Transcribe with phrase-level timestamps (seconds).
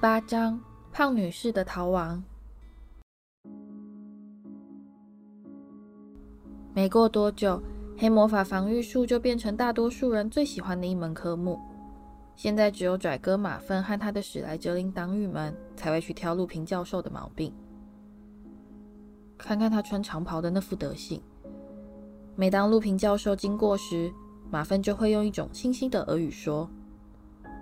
[0.00, 0.60] 八章：
[0.92, 2.22] 胖女士的逃亡。
[6.72, 7.60] 没过多久，
[7.96, 11.58] 黑魔法防御术就变成大多数人最喜欢的一门科目。
[12.36, 17.52] 现在只有拽哥马粪和他的史莱哲林党羽们才会去挑陆平教授的毛病。
[19.36, 21.20] 看看他穿长袍的那副德行。
[22.36, 24.12] 每当陆平教授经过时，
[24.48, 26.70] 马粪就会用一种清晰的俄语说。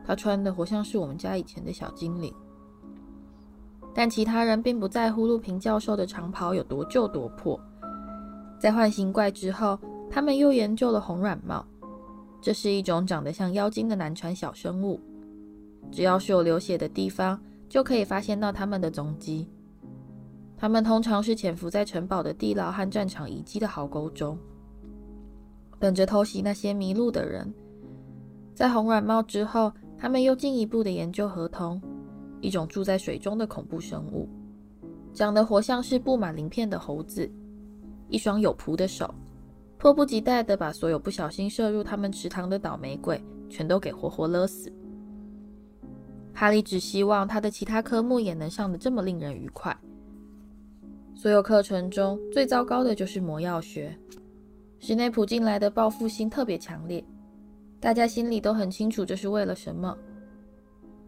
[0.06, 2.32] 他穿的活像是我们家以前的小精灵，
[3.92, 7.58] 但其他人并不在乎路平教授的长袍有多旧多破。
[8.58, 9.76] 在幻形怪之后，
[10.08, 11.66] 他们又研究了红软帽，
[12.40, 15.00] 这是一种长得像妖精的难缠小生物。
[15.90, 19.48] 只要是有流血的地方，就可以发现到他们的踪迹。
[20.56, 24.38] 他们通常是潜伏在城堡的地牢和战场遗迹的壕沟中，
[25.78, 27.52] 等着偷袭那些迷路的人。
[28.54, 31.80] 在红软帽之后，他们又进一步的研究河童，
[32.40, 34.28] 一种住在水中的恐怖生物，
[35.12, 37.30] 长得活像是布满鳞片的猴子，
[38.08, 39.12] 一双有蹼的手，
[39.78, 44.72] 迫不及待的把所有不小心射入他们池塘的倒霉鬼全都给活活勒死。
[46.34, 49.74] 哈利只希望他的其他科目也能上得这么令人愉快。
[51.14, 53.98] 所有课程中最糟糕的就是魔药学，
[54.78, 57.02] 史内普进来的报复心特别强烈。
[57.80, 59.96] 大家心里都很清楚，这是为了什么。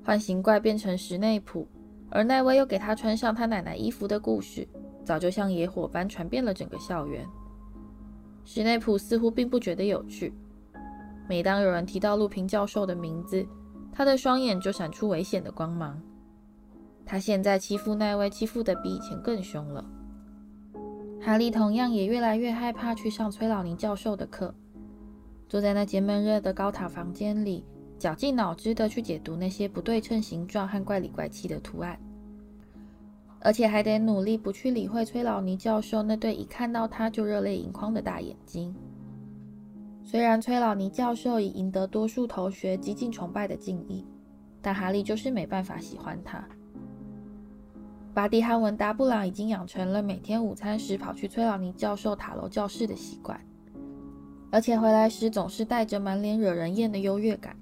[0.04, 1.66] 幻形怪变成史内普，
[2.10, 4.66] 而奈威又给他穿上他奶奶衣服的故事，
[5.04, 7.26] 早就像野火般传遍了整个校园。
[8.44, 10.32] 史内普似乎并不觉得有趣。
[11.28, 13.46] 每当有人提到路平教授的名字，
[13.92, 16.00] 他的双眼就闪出危险的光芒。
[17.04, 19.84] 他现在欺负奈威，欺负得比以前更凶了。
[21.20, 24.54] 哈利同样也越来越害怕去上崔老尼教授的课。
[25.48, 27.64] 坐在那间闷热的高塔房间里，
[27.98, 31.98] 绞尽脑汁地去解读那些不对称形状和怪里怪气的图案，
[33.40, 38.74] 而且还得努力不去理会崔老尼教授那对一看到他就热泪盈眶的大眼睛。
[40.04, 44.04] 虽然崔老尼教授已赢得多数同学极尽崇拜的敬意，
[44.60, 46.46] 但哈利就是没办法喜欢他。
[48.12, 53.40] 巴蒂和文达布朗已经养成了每天午餐时跑去崔老尼教授塔楼教室的习惯。
[54.50, 57.56] 而且回来时总是带着满脸惹人厌的优越感，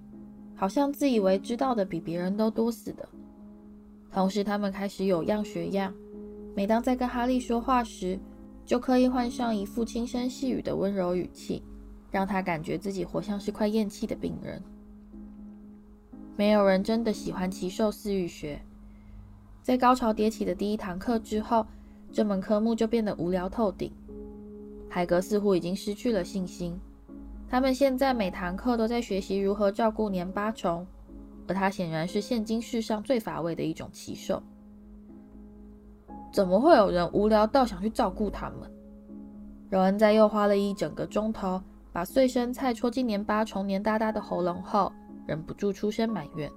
[0.55, 3.09] 好像自以为知道的比别人都多似的。
[4.13, 5.93] 同时，他们开始有样学样，
[6.55, 8.19] 每当在跟哈利说话时，
[8.65, 11.63] 就刻意换上一副轻声细语的温柔语气，
[12.11, 14.63] 让他感觉自己活像是快咽气的病人。
[16.37, 18.61] 没有人真的喜欢奇兽饲育学。
[19.63, 21.67] 在高潮迭起的第一堂课之后，
[22.13, 23.91] 这门科目就变得无聊透顶。
[24.89, 26.79] 海格似乎已经失去了信心。
[27.49, 30.87] 他们现在每堂课都在学习如何照顾黏巴虫，
[31.47, 34.43] 而他显然是现今世上最乏味的一种奇兽。
[36.33, 38.71] 怎么会有人无聊到想去照顾他们？
[39.71, 41.61] 荣恩在又花了一整个钟头
[41.93, 44.93] 把碎生菜戳进黏巴虫黏哒哒的喉咙后，
[45.27, 46.51] 忍不住出声埋怨。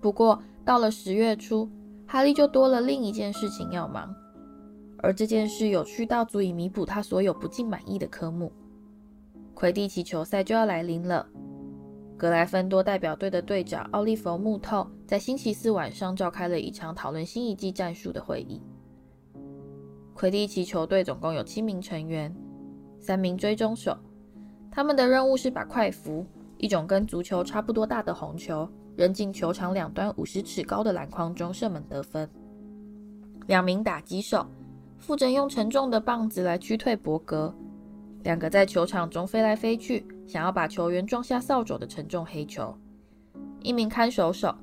[0.00, 1.68] 不过到了十月初，
[2.06, 4.14] 哈利就多了另一件事情要忙。
[5.02, 8.52] 而这件事有趣到足以弥补他所有不尽满意的科目。
[9.52, 11.26] 魁地奇球赛就要来临了。
[12.16, 18.62] 格莱芬多代表队的队长奥利弗·穆透在星期四晚上召开了一场讨论新一季战术的会议。
[20.14, 22.32] 魁地奇球队总共有七名成员，
[23.00, 23.96] 三名追踪手，
[24.70, 26.24] 他们的任务是把快符
[26.58, 32.28] （一种跟足球差不多大的红球）扔进球场两端五十尺高的篮筐中射门得分。
[33.48, 34.46] 两名打击手。
[35.02, 37.52] 负责用沉重的棒子来驱退博格，
[38.22, 42.72] 两个在球场中飞来飞去，想要把球员撞下扫帚的沉重黑球。
[43.62, 44.54] 一名看守手，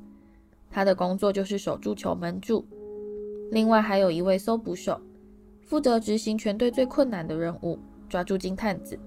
[0.72, 2.66] 他的工作就是守住球门柱。
[3.52, 5.02] 另外还有一位搜捕手，
[5.62, 7.78] 负责执行全队最困难的任务——
[8.08, 8.98] 抓住金探子。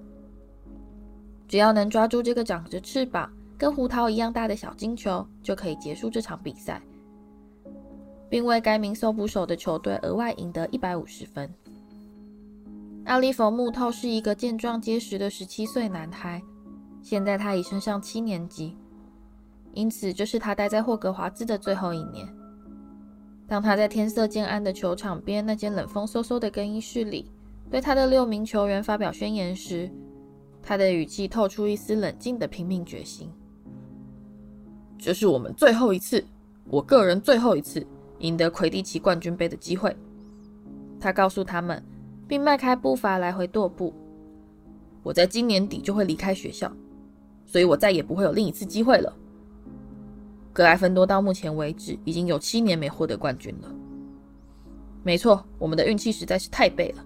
[1.47, 3.27] 只要能抓住这个长着翅膀、
[3.57, 6.79] 跟胡桃一样大的小金球，就可以结束这场比赛。
[8.33, 11.47] 并为该名搜捕手的球队额外赢得一百五十分。
[13.05, 16.41] 奥利弗·穆透是一个健壮结实的十七岁男孩，
[17.03, 18.75] 现在他已升上七年级，
[19.73, 22.27] 因此这是他待在霍格华兹的最后一年。
[23.45, 27.31] 当他在天色渐暗的球场边那间冷风嗖嗖的更衣室里，
[27.69, 29.87] 对他的六名球员发表宣言时，
[30.59, 33.29] 他的语气透出一丝冷静的拼命决心
[34.97, 36.25] ：“这是我们最后一次，
[36.71, 37.85] 我个人最后一次。”
[38.23, 39.95] 赢得魁地奇冠军杯的机会，
[40.97, 41.83] 他告诉他们，
[42.25, 43.93] 并迈开步伐来回踱步。
[45.03, 46.71] 我在今年底就会离开学校，
[47.45, 49.13] 所以我再也不会有另一次机会了。
[50.53, 53.69] 格莱芬多到目前为止已经有七年没获得冠军了。
[55.03, 57.03] 没错，我们的运气实在是太背了。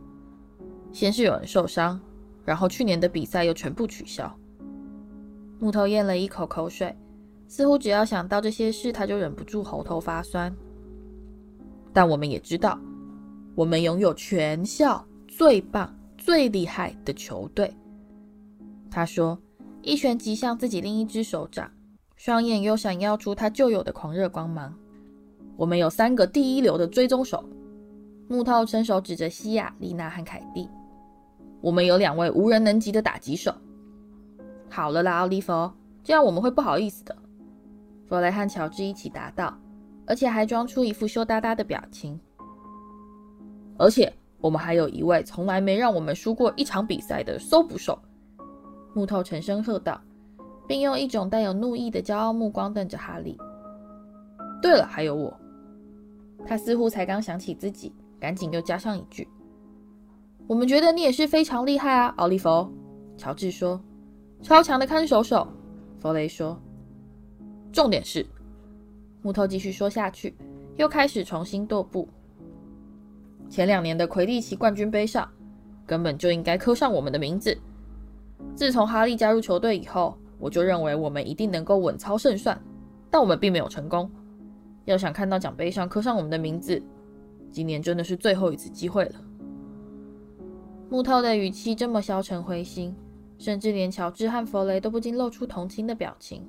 [0.92, 2.00] 先是有人受伤，
[2.46, 4.32] 然后去年的比赛又全部取消。
[5.58, 6.96] 木头咽了一口口水，
[7.48, 10.56] 似乎只要想到这些事，他就忍不住喉头发酸。
[11.98, 12.80] 但我们也知道，
[13.56, 17.74] 我们拥有全校最棒、最厉害的球队。
[18.92, 19.36] 他说，
[19.82, 21.72] 一拳击向自己另一只手掌，
[22.16, 24.72] 双眼又闪耀出他旧有的狂热光芒。
[25.56, 27.44] 我们有三个第一流的追踪手。
[28.28, 30.70] 木头伸手指着西亚、丽娜和凯蒂。
[31.62, 33.52] 我们有两位无人能及的打击手。
[34.70, 35.72] 好了啦，奥利弗，
[36.04, 37.16] 这样我们会不好意思的。
[38.06, 39.58] 弗雷和乔治一起答道，
[40.08, 42.20] 而且还装出一副羞答答的表情。
[43.78, 48.00] 而且我们还有一位从来没让我们输过一场比赛的搜捕手。
[48.96, 50.02] 木头沉声喝道，
[50.68, 53.38] 并用一种带有怒意的骄傲目光瞪着哈利。
[54.60, 55.32] 对了，还有我。
[56.48, 57.94] 他似乎才刚想起自己。
[58.20, 59.28] 赶紧又加上一句
[60.50, 62.68] ：“我们觉得你也是非常厉害啊，奥利弗。”
[63.16, 63.80] 乔治说
[64.42, 65.48] ：“超强的看守手。”
[66.02, 66.60] 弗雷说
[67.72, 68.26] ：“重点是……”
[69.28, 70.34] 木头继续说下去，
[70.78, 72.08] 又开始重新踱步。
[73.50, 75.30] 前两年的魁地奇冠军杯上，
[75.86, 77.58] 根本就应该刻上我们的名字。
[78.56, 82.58] 自从哈利加入球队以后，我就认为我们一定能够稳操胜算，
[83.12, 84.10] 但我们并没有成功。
[84.86, 86.82] 要想看到奖杯上刻上我们的名字，
[87.52, 89.16] 今年真的是最后一次机会了。
[90.90, 92.96] 木头的语气这么消沉灰心，
[93.38, 96.48] 甚至连乔治和弗雷都不禁露出同情的表情。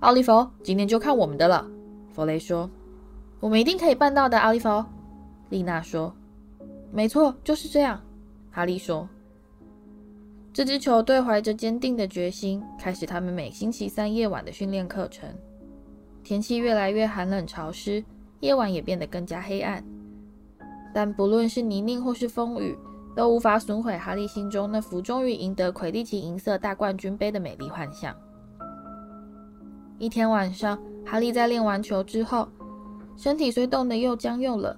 [0.00, 1.66] 奥利弗，今天就看我们的了。
[2.12, 2.70] 弗雷说
[3.40, 4.84] ：“我们一定可以办到的。”奥利弗，
[5.48, 6.14] 丽娜说
[6.92, 8.00] ：“没错，就是这样。”
[8.52, 9.08] 哈利说
[10.54, 15.28] ：“这支球队怀着坚定的决心，开始他们每星期三夜晚的训练课程。
[16.22, 18.04] 天气越来越寒冷潮湿。”
[18.40, 19.82] 夜晚也变得更加黑暗，
[20.94, 22.78] 但不论是泥泞或是风雨，
[23.16, 28.14] 都无法损毁哈利心中那幅终于赢得魁地奇银色大冠军杯的美丽幻象。
[29.98, 32.48] 一天晚上，哈利在练完球之后，
[33.16, 34.76] 身体虽冻得又僵又冷，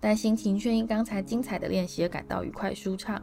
[0.00, 3.22] 但心情却因刚才精彩的练习而感到愉快舒畅。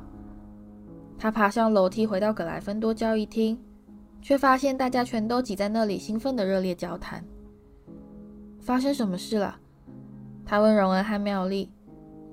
[1.18, 3.60] 他爬上楼梯回到格莱芬多交易厅，
[4.22, 7.24] 却发现大家全都挤在那里，兴奋地热烈交谈。
[8.60, 9.58] 发生什么事了？
[10.46, 11.72] 他问荣恩和妙丽。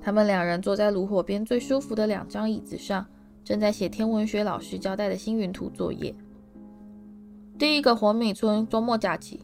[0.02, 3.06] 他们两人坐在炉火边最舒服的两张椅子上，
[3.44, 6.14] 正在写天文学老师交代的星云图作业。
[7.62, 9.38] 第一个活米村周末假期。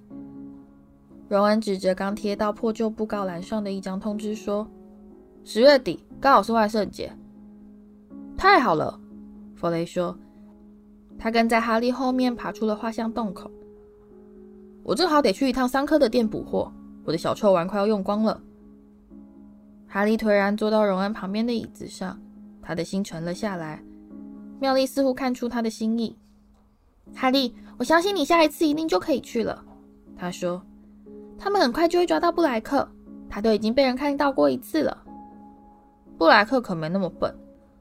[1.28, 4.68] 荣恩指着刚贴到破旧布告栏上的一张通知说
[5.46, 7.12] ：“十月底，刚好是万圣节。”
[8.36, 8.98] 太好了，
[9.54, 10.18] 弗雷说。
[11.16, 13.48] 他跟在哈利后面爬出了画像洞口。
[14.82, 16.72] 我正好得去一趟桑科的店补货。
[17.04, 18.42] 我的小臭丸快要用光了。
[19.86, 22.20] 哈利颓然坐到荣恩旁边的椅子上，
[22.60, 23.80] 他的心沉了下来。
[24.58, 26.18] 妙丽似乎看出他的心意。
[27.14, 29.64] 哈利，我相信你下一次一定就可以去了。
[30.16, 30.60] 他说
[31.38, 32.86] ：“他们很快就会抓到布莱克，
[33.30, 35.04] 他都已经被人看到过一次了。”
[36.18, 37.32] 布莱克可没那么笨，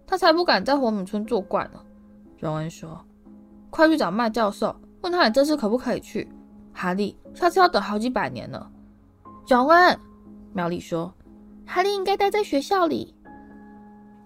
[0.05, 1.79] 他才不敢在活米村作怪呢。
[2.37, 3.03] 荣恩说
[3.71, 6.29] ：“快去找麦教授，问他你这次可不可以去。”
[6.71, 8.69] 哈利，下次要等好几百年呢。
[9.47, 9.99] 荣恩，
[10.53, 11.11] 妙丽说
[11.65, 13.15] ：“哈利应该待在学校里。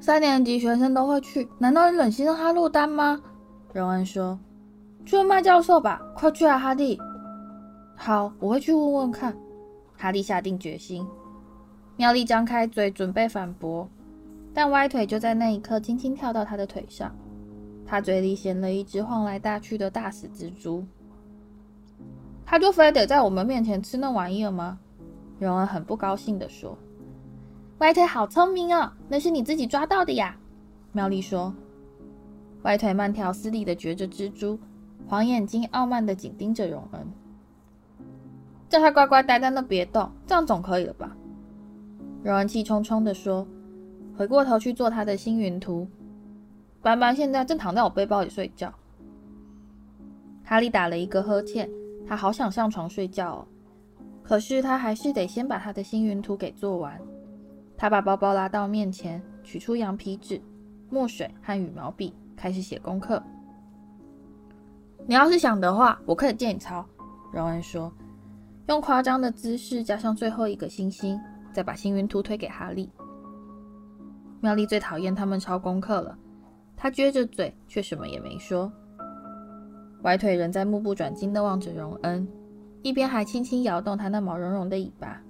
[0.01, 3.21] 三年级学生都会去，难道你忍心让他落单吗？”
[3.71, 4.37] 荣恩说
[5.05, 6.99] ：“去问麦教授吧，快去啊，哈利。”
[7.95, 9.35] 好，我会去问问看。
[9.97, 11.05] 哈利下定决心。
[11.97, 13.87] 妙丽张开嘴准备反驳，
[14.53, 17.15] 但歪腿就在那一刻轻轻跳到他的腿上。
[17.85, 20.83] 他嘴里衔了一只晃来大去的大死蜘蛛。
[22.45, 24.79] 他就非得在我们面前吃那玩意儿吗？
[25.39, 26.77] 荣恩很不高兴地说
[27.79, 30.35] ：“歪腿好聪明哦，那是你自己抓到的呀。”
[30.93, 31.53] 妙丽说
[32.63, 34.59] ：“歪腿慢条斯理地嚼着蜘蛛，
[35.11, 37.05] 黄眼睛傲慢地紧盯着荣恩，
[38.69, 41.13] 叫他乖乖待在那别动，这样总可以了吧？”
[42.23, 43.45] 荣恩气冲冲地说，
[44.17, 45.85] 回过头去做他的星云图。
[46.81, 48.73] 斑斑现在正躺在我背包里睡觉。
[50.45, 51.69] 哈利打了一个呵欠，
[52.07, 53.47] 他好想上床睡觉哦。
[54.23, 56.97] 可是他还是得先把他的星云图给做完。
[57.75, 60.41] 他把包包拉到面前，取出羊皮纸、
[60.89, 63.21] 墨水和羽毛笔，开始写功课。
[65.07, 66.85] 你要是想的话，我可以借你抄。
[67.33, 67.91] 荣恩说，
[68.67, 71.19] 用夸张的姿势加上最后一个星星，
[71.51, 72.89] 再把星云图推给哈利。
[74.39, 76.17] 妙丽最讨厌他们抄功课了，
[76.75, 78.71] 她撅着嘴，却什么也没说。
[80.03, 82.27] 歪腿仍在目不转睛地望着荣恩。
[82.83, 85.21] 一边还轻轻摇动它那毛茸茸的尾巴。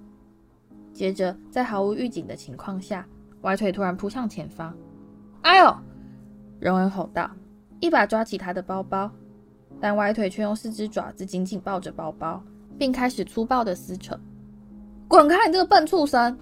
[0.94, 3.06] 接着，在毫无预警的情况下，
[3.42, 4.74] 歪腿突然扑向前方。
[5.42, 5.76] “哎呦！”
[6.58, 7.30] 荣恩吼道，
[7.80, 9.10] 一把抓起他的包包，
[9.82, 12.40] 但歪腿却用四只爪子紧紧抱着包包，
[12.78, 14.16] 并开始粗暴的撕扯。
[15.08, 16.38] “滚开，你这个笨畜生！”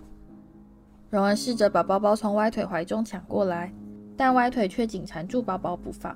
[1.08, 3.72] 荣恩试着把包包从歪腿怀中抢过来，
[4.14, 6.14] 但歪腿却紧缠住包包不放，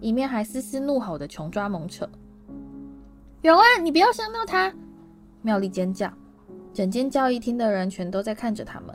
[0.00, 2.06] 一面还嘶嘶怒吼的穷抓猛扯。
[3.42, 4.70] “荣恩，你不要伤到他！”
[5.40, 6.12] 妙丽尖叫。
[6.74, 8.94] 整间教育厅的人全都在看着他们。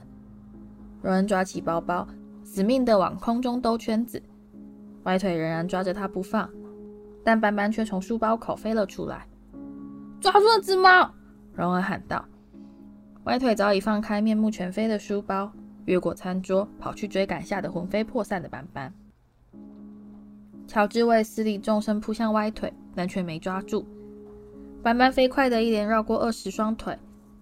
[1.02, 2.08] 荣恩抓起包包，
[2.44, 4.22] 死命地往空中兜圈子。
[5.06, 6.48] 歪腿仍然抓着他不放，
[7.26, 9.28] 但斑斑却从书包口飞了出来。
[10.22, 11.12] 抓住了只猫！
[11.54, 12.24] 荣儿喊道。
[13.26, 15.52] 歪腿早已放开面目全非的书包，
[15.86, 18.94] 越过餐桌，跑去追赶吓得魂飞魄散的斑斑。
[20.68, 23.86] 乔治·为斯利纵身扑向歪腿，但却没抓住。
[24.82, 26.98] 斑斑飞快地一连绕过二十双腿。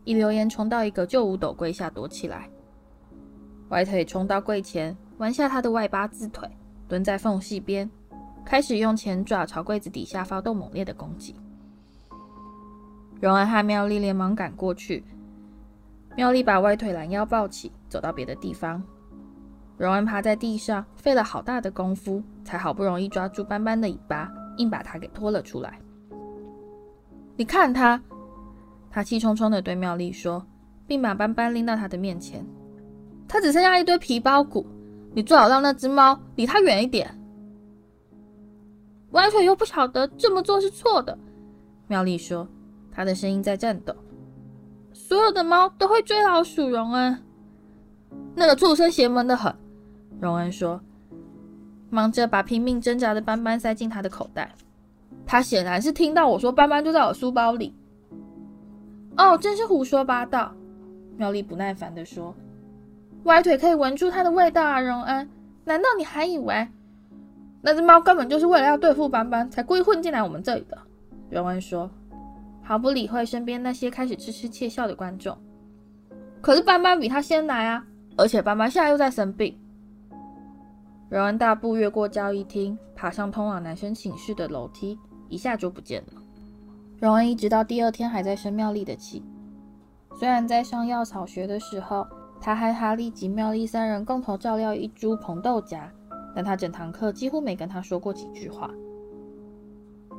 [0.06, 2.50] 一溜烟冲到一个旧五斗柜下躲起来，
[3.70, 6.46] 歪腿冲到柜前，弯下他的外八字腿，
[6.90, 7.90] 蹲在缝隙边，
[8.46, 11.36] 开始用前爪朝柜子底下发动猛烈的攻击。
[13.20, 15.04] 荣恩和妙丽连忙赶过去，
[16.16, 18.84] 妙丽把歪腿拦腰抱起，走到别的地方。
[19.78, 25.80] 荣恩趴在地上，费了好大的功夫，才好不容易抓住斑斑的尾巴，硬把它给拖了出来。
[27.36, 28.02] 你看他。
[28.92, 30.46] 他气冲冲地对妙丽说，
[30.86, 32.46] 并把斑斑拎到他的面前。
[33.28, 34.68] 他只剩下一堆皮包骨，
[35.16, 37.10] 你最好让那只猫离他远一点。
[39.14, 41.18] 歪腿又不晓得这么做是错的，
[41.88, 42.48] 妙丽说，
[42.92, 43.96] 她的声音在颤抖。
[44.92, 47.18] 所有的猫都会追老鼠，荣恩。
[48.36, 49.54] 那个畜生邪门得很，
[50.20, 50.80] 荣恩说，
[51.90, 54.54] 忙着把拼命挣扎的斑斑塞进他的口袋。
[55.26, 57.74] 他显然是听到我说斑斑就在我书包里。
[59.16, 60.54] 哦，真是胡说八道！
[61.18, 62.36] 妙丽不耐烦地说
[63.26, 65.30] ：“歪腿可以闻出它的味道啊，荣恩。
[65.66, 66.68] 难道你还以为
[67.66, 70.78] 那只猫根本就是为了要对付斑斑才故意混进来我们这里的？”
[71.32, 71.90] 荣恩说，
[72.62, 75.38] 毫不理会身边那些开始痴痴窃笑的观众。
[76.42, 77.86] 可是斑斑比他先来啊，
[78.18, 79.58] 而且斑斑现在又在生病。
[81.10, 86.22] 荣恩大步越过交易厅，爬上通往男生寝室的楼梯，一下就不见了。
[87.00, 89.24] 荣恩一直到第二天还在生妙丽的气。
[90.20, 92.06] 虽然在上药草学的时候，
[92.42, 95.90] 他和哈利及妙丽三人共同照料一株红豆荚，
[96.36, 98.70] 但他整堂课几乎没跟他说过几句话。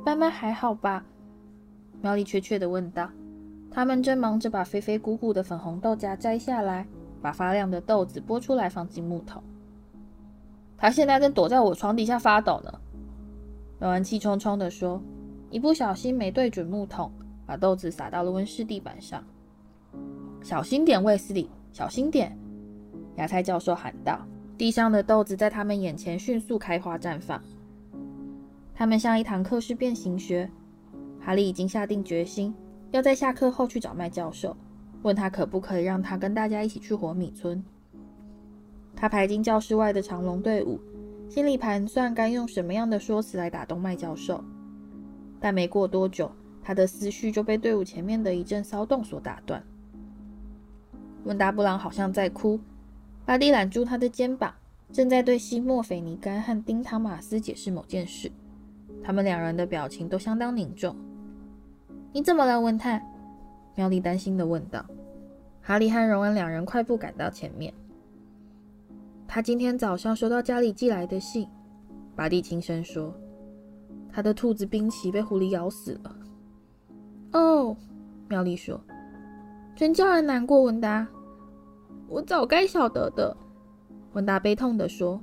[0.03, 1.05] 斑斑还好吧？
[2.01, 3.09] 妙丽怯怯地问道。
[3.71, 6.87] 他们正忙着把肥肥鼓鼓的粉红豆荚摘下来，
[7.21, 9.43] 把发亮的豆子剥出来放进木桶。
[10.77, 12.71] 他现在正躲在我床底下发抖呢。
[13.79, 15.01] 荣恩气冲冲地说。
[15.51, 17.09] 一不小心没对准木桶，
[17.45, 19.23] 把豆子洒到了温室地板上。
[20.41, 22.37] 小心点，卫斯理，小心点！
[23.15, 24.19] 芽菜教授喊道。
[24.57, 27.41] 地上的豆子在他们眼前迅速开花绽放。
[28.73, 30.49] 他们像一堂课是变形学。
[31.19, 32.53] 哈利已经下定决心，
[32.91, 34.55] 要在下课后去找麦教授，
[35.01, 37.63] 问他可不可以让他跟大家一起去火米村。
[38.95, 40.79] 他排进教室外的长龙队伍，
[41.27, 44.43] 心里盘算该用什么样的说辞来打动麦教授。
[45.39, 46.31] 但没过多久，
[46.63, 49.63] 他的思绪就被队伍前面的一阵骚动所打断。
[51.23, 52.59] 温达布朗好像在哭，
[53.25, 54.53] 巴蒂揽住他的肩膀，
[54.93, 58.31] 正在对西莫·斐尼甘和丁·汤马斯解释某件事。
[59.03, 60.95] 他们两人的表情都相当凝重。
[62.13, 63.03] “你怎么了，文泰？”
[63.75, 64.85] 妙丽担心地问道。
[65.61, 67.73] 哈利和荣恩两人快步赶到前面。
[69.27, 71.47] 他今天早上收到家里寄来的信，
[72.15, 73.11] 巴蒂轻声说。
[74.13, 76.15] 他的兔子冰奇被狐狸咬死了。
[77.33, 77.75] 哦，
[78.29, 78.79] 妙丽说
[79.75, 81.05] ：“真叫人难过。”文达，
[82.07, 83.35] 我早该晓得的。
[84.13, 85.19] 文达悲痛地说：“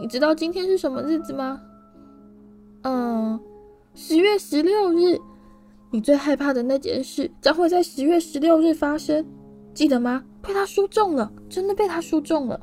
[0.00, 1.60] 你知道今天是什么日子吗
[2.82, 3.40] ？”“嗯，
[3.94, 5.18] 十月十六日。
[5.92, 9.26] 你最害怕的那件事将会在十月十六日发生，
[9.74, 10.24] 记得吗？
[10.40, 12.60] 被他说中了，真的被他说中了。”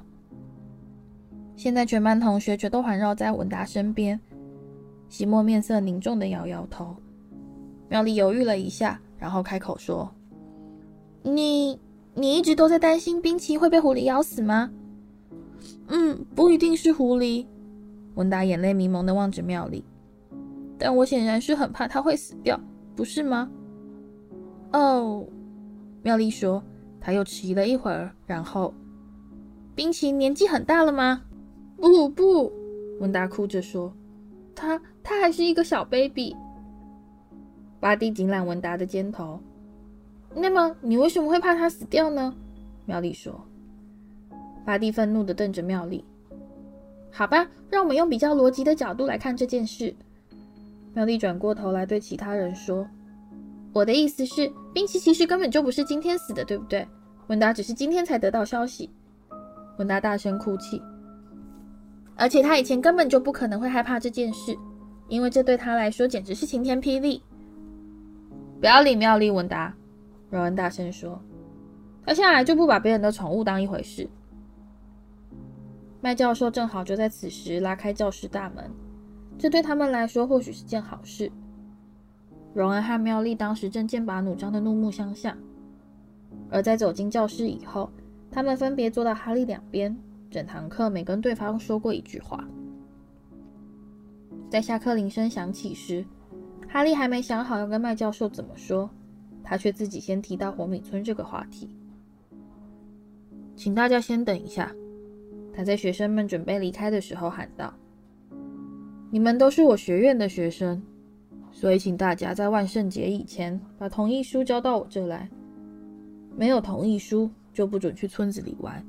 [1.58, 4.20] 现在全班同学全都环绕在文达身边。
[5.10, 6.96] 西莫面色凝重地摇摇头，
[7.89, 10.10] 妙丽犹豫了一下，然后开口说
[11.24, 11.80] ：“你，
[12.18, 14.72] 你一直都在担心冰淇会被狐狸咬死吗
[15.88, 17.46] ？”“嗯，不一定是狐狸。”
[18.16, 19.84] 温达眼泪迷蒙地望着妙丽
[20.80, 22.60] ，“但我显然是很怕他会死掉，
[22.96, 23.50] 不是吗
[24.74, 25.24] ？”“哦。”
[26.02, 26.64] 妙丽说，
[27.00, 28.74] 她又迟疑了一会儿，然后
[29.76, 31.22] ：“冰淇年纪很大了吗
[31.78, 32.52] ？”“不，不。”
[33.00, 33.94] 温达哭着说。
[34.56, 36.36] 他他还是一个小 baby。
[37.80, 39.40] 巴蒂紧揽文达的肩头。
[40.39, 42.34] 那么，你为什么会怕他死掉呢？
[42.86, 43.44] 妙丽说。
[44.63, 46.06] 巴蒂愤怒地瞪着妙丽。
[47.12, 49.96] 好吧，让我们用比较逻辑的角度来看这件事。
[50.94, 52.88] 妙丽转过头来对其他人说
[53.74, 56.88] ：“我的意思是，冰奇其实根本就不是今天死的，对不对？
[57.27, 58.89] 文达只是今天才得到消息。”
[59.79, 60.82] 文达大声哭泣，
[62.15, 64.56] 而且他以前根本就不可能会害怕这件事，
[65.08, 67.22] 因为这对他来说简直是晴天霹雳。
[68.60, 69.72] 不要理妙丽，文达，
[70.30, 71.22] 荣恩大声说，
[72.06, 74.08] 他向来就不把别人的宠物当一回事。
[76.02, 78.72] 麦教授正好就在此时拉开教室大门，
[79.38, 81.32] 这对他们来说或许是件好事。
[82.54, 85.38] 荣恩和妙丽当时正剑拔弩张的怒目相向，
[86.50, 87.90] 而在走进教室以后。
[88.30, 89.98] 他们分别坐到哈利两边，
[90.30, 92.46] 整堂课没跟对方说过一句话。
[94.50, 96.06] 在下课铃声响起时，
[96.68, 98.88] 哈利还没想好要跟麦教授怎么说，
[99.48, 101.70] 他却自己先提到火米村这个话题。
[103.56, 104.70] 请大家先等一下，
[105.54, 107.74] 他在学生们准备离开的时候喊道
[109.10, 110.84] ：“你们都是我学院的学生，
[111.51, 115.30] 所以请大家在万圣节以前把同意书交到我这来。
[116.36, 118.86] 没有同意书。”就不准去村子里玩，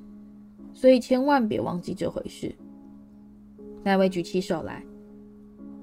[0.74, 2.54] 所以千万别忘记这回事。
[3.82, 4.84] 那位举起手来，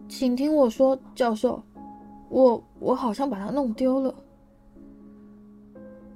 [0.07, 1.63] 请听我说，教授，
[2.29, 4.13] 我我好像把它弄丢了。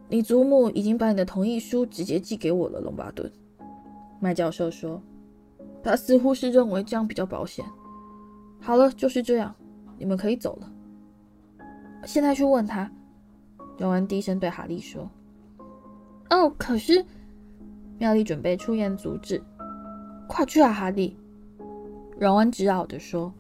[0.10, 3.32] 你祖母已经把你的同意书直接寄给我了，龙巴顿。
[4.20, 5.00] 麦教授说，
[5.84, 7.64] 他似乎是认为这样比较保险。
[8.60, 9.56] 好了，就是这样，
[10.00, 10.72] 你们可以走了。
[12.06, 12.92] 现在去问他。
[13.78, 15.10] 荣恩低声对哈利说。
[16.32, 17.06] 哦，可是
[17.98, 19.42] 妙丽准备出言阻止。
[20.28, 21.16] 快去啊，哈利！
[22.20, 23.32] 荣恩直拗地说。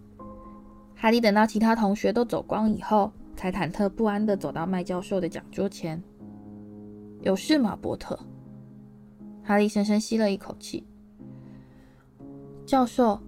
[0.95, 6.01] 哈利等到其他同学都走光以后，才忐忑不安地走到麦教授的讲桌前。
[7.21, 8.19] 有事吗，波特？
[9.43, 10.85] 哈利深深吸了一口气。
[12.65, 13.19] 教授，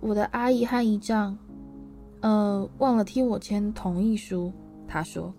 [0.00, 1.36] 我的阿姨和姨丈，
[2.20, 4.52] 呃，忘了替我签同意书。
[4.86, 5.32] 他说。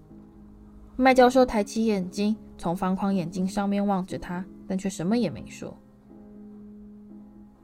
[0.96, 2.36] 麦教授抬起眼睛。
[2.62, 5.74] 从方框眼镜上面望着他，但却什么也没说。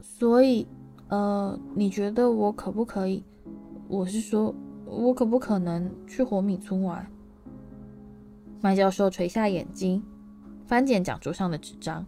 [0.02, 0.66] 所以，
[1.10, 3.22] 呃，你觉得我可不可以？
[3.90, 4.56] 我是说，
[4.86, 7.06] 我可不可能去火米村玩？
[8.62, 10.02] 麦教授垂下眼睛，
[10.66, 12.06] 翻检讲桌上的纸张。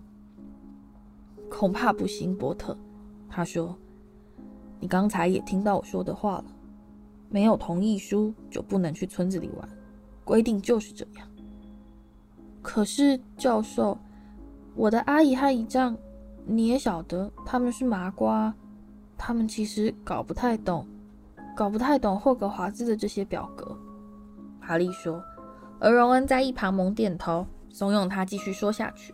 [1.49, 2.77] 恐怕不行，波特。
[3.29, 3.77] 他说
[4.79, 6.45] ：“你刚才也听到我说的话了，
[7.29, 9.69] 没有同意书就不能去村子里玩，
[10.23, 11.27] 规定就是这样。”
[12.61, 13.97] 可是，教授，
[14.75, 15.95] 我的阿姨和姨丈，
[16.45, 18.53] 你也晓得，他们是麻瓜，
[19.17, 20.85] 他们其实搞不太懂，
[21.55, 23.77] 搞不太懂霍格华兹的这些表格。
[24.59, 25.23] 哈利说，
[25.79, 27.45] 而荣恩在一旁猛点头，
[27.77, 29.13] 怂恿他继续说下去。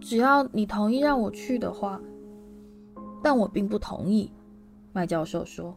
[0.00, 2.00] 只要你同意让我去的话，
[3.22, 4.32] 但我并不同意。
[4.94, 5.76] 麦教授说，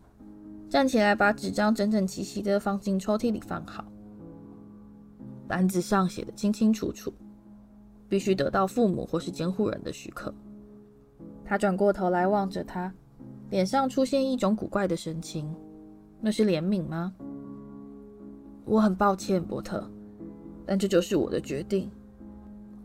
[0.69, 3.84] 站起来把纸张整整齐齐地放进抽屉里放好。
[5.50, 7.12] 单子上写的清清楚楚，
[8.08, 10.34] 必须得到父母或是监护人的许可。
[11.43, 12.93] 他转过头来望着他，
[13.50, 15.54] 脸上出现一种古怪的神情。
[16.22, 17.13] 那是怜悯吗？
[18.63, 19.91] 我很抱歉，波特，
[20.70, 21.90] 但这就是我的决定。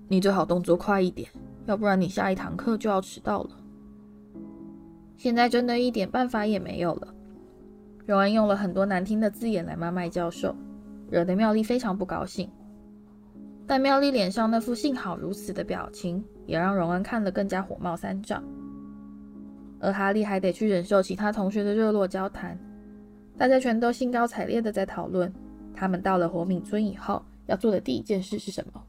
[0.09, 1.29] 你最好动作快一点，
[1.67, 3.51] 要不然你下一堂课就要迟到了。
[5.19, 7.15] 现在真的一点办法也没有了。
[8.07, 10.57] 荣恩用了很多难听的字眼来骂麦教授。
[11.11, 12.51] 惹得妙丽非常不高兴，
[13.67, 18.43] 但妙丽脸上那副幸好如此的表情，也让荣恩看了更加火冒三丈。
[19.79, 22.59] 而哈利还得去忍受其他同学的热络交谈，
[23.37, 25.31] 大家全都兴高采烈地在讨论，
[25.75, 28.83] 他们到了火敏村以后要做的第一件事是什么。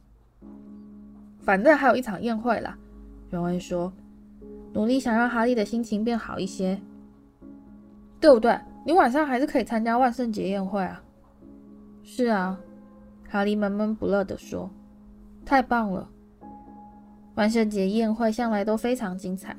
[1.41, 2.78] 反正还有一场宴会啦，
[3.30, 3.94] 荣恩说，
[4.74, 6.80] 努力想让哈利的心情变好一些，
[8.20, 8.60] 对不对？
[8.86, 11.02] 你晚上还是可以参加万圣节宴会啊。
[12.04, 12.60] 是啊，
[13.30, 14.70] 哈利闷闷不乐地说
[15.46, 16.08] ：“太棒了！
[17.36, 19.56] 万圣节宴会向来都非常精彩，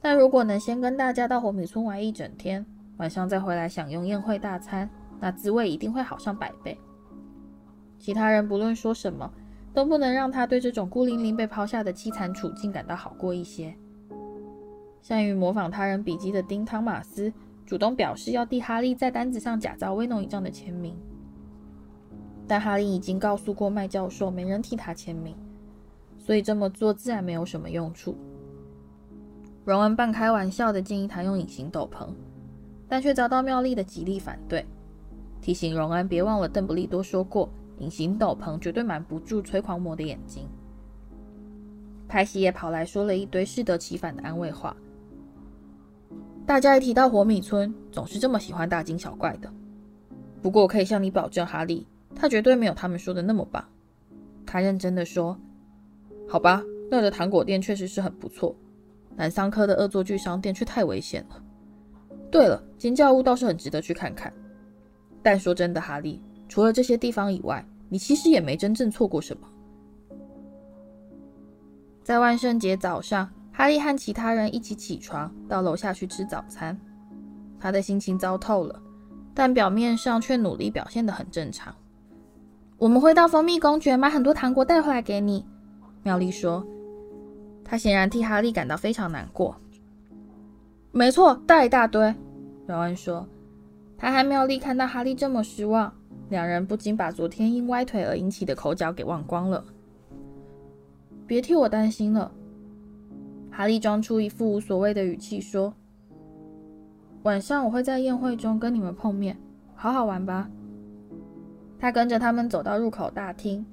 [0.00, 2.64] 但如果能先跟大家到火米村玩一整天，
[2.96, 4.88] 晚上再回来享用宴会大餐，
[5.20, 6.78] 那滋味一定会好上百倍。”
[7.98, 9.30] 其他人不论说什么，
[9.72, 13.74] 都不能让他对这种孤零零被抛下的凄惨处境感到好过一些。
[15.02, 17.32] 善于模仿他人笔迹的丁·汤马斯
[17.66, 20.96] 主动表示要替哈利在单子上假造威农一丈的签名。
[22.46, 25.34] 但哈利已经告诉过麦教授，没人替他签名，
[26.18, 28.14] 所以这么做自然没有什么用处。
[29.64, 32.08] 荣恩半开玩笑地建议他用隐形斗篷，
[32.86, 34.64] 但却遭到妙丽的极力反对。
[35.40, 40.48] 提醒荣恩别忘了邓布利多说过，隐形斗篷绝对瞒不住催狂魔的眼睛。
[42.06, 44.76] 派西也跑来说了一堆适得其反的安慰话。
[46.46, 49.50] 大家一提到火米村，总是这么喜欢大惊小怪的。
[50.42, 53.64] 不过我可以向你保证，哈利，他绝对没有他们说的那么棒。
[54.44, 55.36] 他认真的说
[56.28, 58.54] ：“好吧，那的糖果店确实是很不错，
[59.16, 61.42] 南桑科的恶作剧商店却太危险了。
[62.30, 64.30] 对了，尖叫屋倒是很值得去看看。
[65.22, 69.48] 但说真的，哈利，除了这些地方以外，你其实也没真正错过什么。”
[72.02, 73.30] 在万圣节早上。
[73.56, 76.76] 哈利和其他人一起起床，到楼下去吃早餐。
[77.60, 78.82] 他的心情糟透了，
[79.32, 81.72] 但表面上却努力表现得很正常。
[82.78, 85.46] 我们会到蜂蜜公爵买很多糖果带回来给你，
[86.02, 86.66] 妙丽说。
[87.64, 89.54] 他显然替哈利感到非常难过。
[90.90, 92.12] 没错，带一大堆。
[92.66, 93.24] 荣恩说。
[93.96, 95.94] 他和妙丽看到哈利这么失望，
[96.30, 99.64] 两人不禁把昨天因歪腿而引起的口角给忘光了。
[101.26, 102.32] 别替我担心了。
[103.50, 105.72] 哈利装出一副无所谓的语气说
[107.22, 109.36] ：“晚上我会在宴会中跟你们碰面，
[109.74, 110.50] 好好玩吧。”
[111.78, 113.64] 他跟着他们走到入口大厅，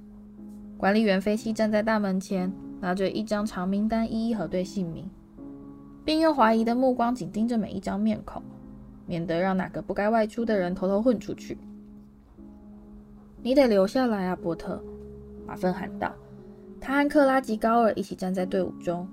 [0.77, 5.09] 管理员菲西站在大门前，拿着一张长名单，一一核对姓名，
[6.05, 8.43] 并用怀疑的目光紧盯着每一张面孔，
[9.07, 11.57] 免得让哪个不该外出的人偷偷混出去。
[13.43, 14.81] “你得留下来啊，波特！”
[15.47, 16.13] 马芬喊道。
[16.79, 19.07] 他和克拉吉高尔一起站在队伍中。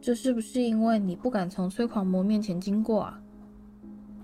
[0.00, 3.20] 这是不是因为你不敢从催狂魔面前经过啊？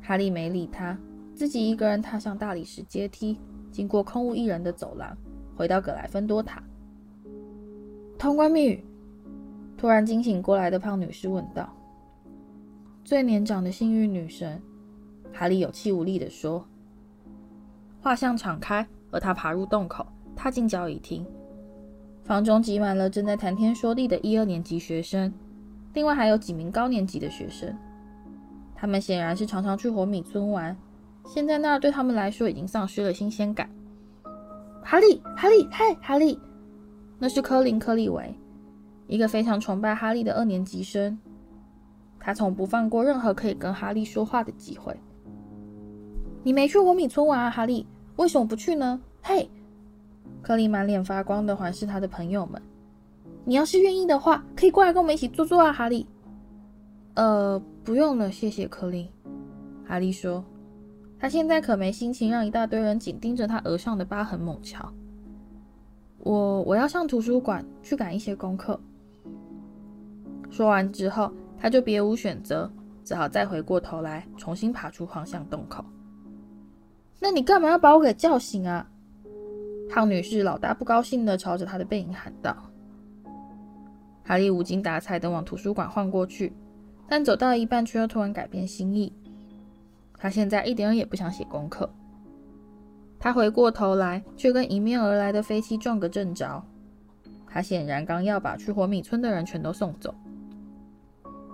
[0.01, 0.99] 哈利没理他，
[1.35, 3.39] 自己一个人踏上大理石阶梯，
[3.71, 5.17] 经过空无一人的走廊，
[5.57, 6.63] 回到葛莱芬多塔。
[8.19, 8.85] 通关密语。
[9.77, 11.69] 突然惊醒过来的胖女士问道
[13.03, 14.61] ：“最年长的幸运女神。”
[15.33, 16.65] 哈利有气无力地说。
[18.03, 21.25] 画像敞开，而他爬入洞口，踏进交谊厅。
[22.25, 25.33] 房中挤满了正在谈天说地的一二年级学生。
[25.95, 27.73] 另外还有几名高年级的学生，
[28.75, 30.77] 他们显然是常常去火米村玩，
[31.27, 33.71] 现在那儿对他们来说已经丧失了新鲜感。
[34.83, 36.41] 哈利，哈利，嗨，哈利，
[37.21, 38.35] 那是科林·克利维，
[39.07, 41.17] 一个非常崇拜哈利的二年级生。
[42.19, 44.97] 他从不放过任何可以跟哈利说话的机会。
[46.43, 47.87] 你没去火米村玩啊，哈利？
[48.17, 49.01] 为什么不去呢？
[49.23, 49.49] 嘿，
[50.43, 52.61] 科林满脸发光地环视他的朋友们。
[53.45, 56.07] 你要是愿意的话，可以过来跟我们一起坐坐啊，哈利。
[57.15, 59.09] 呃，不用了，谢谢柯林。
[59.87, 60.45] 哈利说，
[61.19, 64.93] 他现在可没心情让一大堆人紧盯着他额上的疤痕猛瞧。
[66.19, 68.79] 我我要上图书馆去赶一些功课。
[70.51, 72.71] 说完之后，他就别无选择，
[73.05, 75.85] 只好再回过头来重新爬出方向洞口。
[77.23, 78.85] 那你干嘛要把我给叫醒啊？
[79.89, 82.57] 胖女士老大不高兴地朝着他的背影喊道。
[84.25, 86.53] 哈利无精打采地往图书馆晃过去，
[87.07, 89.13] 但走到一半却又突然改变心意。
[90.19, 91.89] 他现在一点也不想写功课。
[93.21, 96.61] 他回过头来，却跟迎面而来的飞机撞个正着。
[97.47, 100.13] 他显然刚要把去火米村的人全都送走。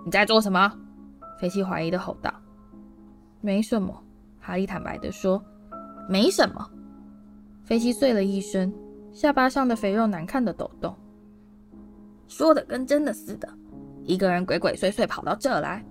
[0.03, 0.73] 你在做什么？
[1.39, 2.33] 飞机怀疑地吼道。
[3.39, 4.03] 没什么，
[4.39, 5.43] 哈利坦白地说。
[6.09, 6.67] 没什么。
[7.63, 8.73] 飞机碎了一声，
[9.13, 10.95] 下巴上的肥肉难看的抖动。
[12.27, 13.47] 说的跟真的似的，
[14.03, 15.85] 一个人鬼鬼祟祟跑到这来，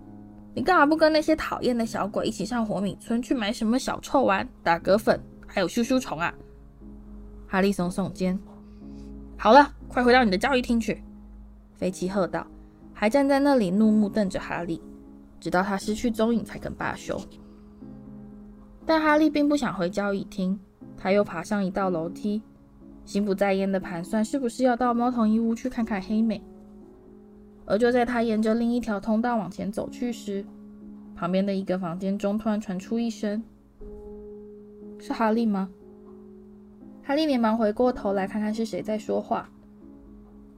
[0.54, 6.34] 你干嘛不跟那些讨厌的小鬼一起上火米村去买什么小臭丸、打嗝粉，还有咻咻虫啊？
[7.46, 8.36] 哈利耸耸肩。
[9.36, 11.00] 好了，快回到你的交谊厅去！
[11.76, 12.44] 飞奇喝道，
[12.92, 14.82] 还站在那里怒目瞪着哈利，
[15.38, 17.20] 直到他失去踪影才肯罢休。
[18.88, 20.58] 但哈利并不想回交易厅，
[20.96, 22.40] 他又爬上一道楼梯。
[23.04, 26.42] 心不在焉的盘算是不是要到猫头鹰屋去看看黑美，
[27.66, 30.42] 而就在他沿着另一条通道往前走去时，
[31.14, 33.44] 旁边的一个房间中突然传出一声
[34.98, 35.68] ：“是哈利吗？”
[37.04, 39.50] 哈利连忙回过头来看看是谁在说话，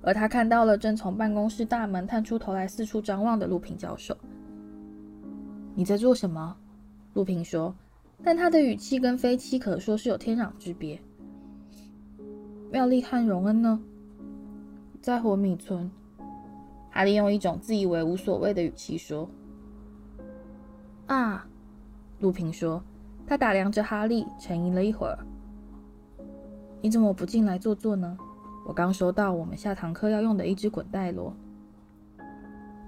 [0.02, 4.16] 而他看到了正从办公室大门探出头来四处张望的陆平教授。
[5.74, 6.56] “你在做什么？”
[7.14, 7.74] 陆平说，
[8.22, 11.00] 但他的语气跟飞七可说是有天壤之别。
[12.70, 13.80] 妙丽和荣恩呢？
[15.00, 15.90] 在火米村。
[16.90, 19.28] 哈利用一种自以为无所谓的语气说
[21.06, 21.46] ：“啊。”
[22.20, 22.82] 陆平说。
[23.26, 25.16] 他打量着哈利，沉吟了一会儿。
[26.82, 28.18] “你怎么不进来坐坐呢？
[28.66, 31.32] 我刚收到我们下堂课要用的一只滚带螺。”“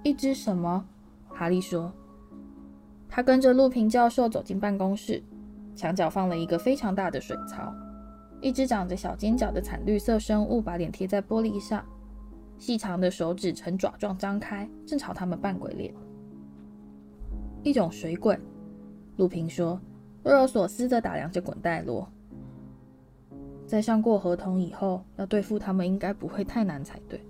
[0.02, 0.84] 一只什么？”
[1.30, 1.92] 哈利说。
[3.14, 5.22] 他跟着陆平教授走进办公室，
[5.76, 7.70] 墙角放了一个非常大的水槽，
[8.40, 11.84] 一只长着小尖角的惨绿色生物把脸贴在玻璃上，
[12.56, 15.92] 细长的手指呈爪状张开，正朝他们扮鬼脸。
[17.62, 18.38] 一种水鬼，
[19.18, 19.78] 陆平说，
[20.22, 22.08] 若有所思地打量着滚带螺。
[23.66, 27.20] 在上过合同以后，要对付他们应该不会太难才对。